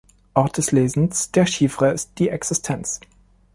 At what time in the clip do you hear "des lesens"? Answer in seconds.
0.57-1.29